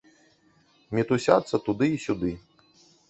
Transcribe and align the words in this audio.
Мітусяцца 0.97 1.55
туды 1.67 1.91
і 1.97 2.03
сюды. 2.07 2.31